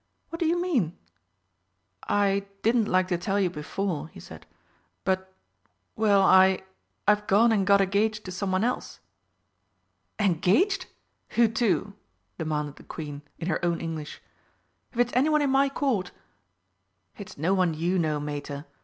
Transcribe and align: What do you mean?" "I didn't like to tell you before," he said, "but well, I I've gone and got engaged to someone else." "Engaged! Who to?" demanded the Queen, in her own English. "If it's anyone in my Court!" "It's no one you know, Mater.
What 0.31 0.39
do 0.39 0.47
you 0.47 0.59
mean?" 0.59 0.97
"I 2.09 2.47
didn't 2.63 2.87
like 2.87 3.07
to 3.09 3.19
tell 3.19 3.39
you 3.39 3.51
before," 3.51 4.07
he 4.07 4.19
said, 4.19 4.47
"but 5.03 5.31
well, 5.95 6.23
I 6.23 6.63
I've 7.07 7.27
gone 7.27 7.51
and 7.51 7.67
got 7.67 7.81
engaged 7.81 8.25
to 8.25 8.31
someone 8.31 8.63
else." 8.63 8.99
"Engaged! 10.17 10.87
Who 11.37 11.47
to?" 11.47 11.93
demanded 12.39 12.77
the 12.77 12.83
Queen, 12.83 13.21
in 13.37 13.47
her 13.47 13.63
own 13.63 13.79
English. 13.79 14.23
"If 14.91 14.97
it's 14.97 15.13
anyone 15.13 15.43
in 15.43 15.51
my 15.51 15.69
Court!" 15.69 16.09
"It's 17.19 17.37
no 17.37 17.53
one 17.53 17.75
you 17.75 17.99
know, 17.99 18.19
Mater. 18.19 18.65